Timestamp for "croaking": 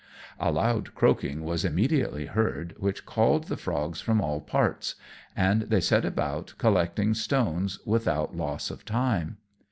0.95-1.43